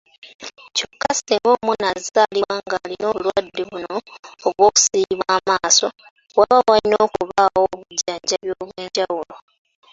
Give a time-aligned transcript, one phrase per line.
[0.75, 3.95] Kyokka singa omwana azaalibwa ng'ayina obulwadde buno
[4.47, 5.87] obw'okusiiyibwa amaaso,
[6.37, 9.35] waba wayina okubaawo obujjanjabi obw'enjawulo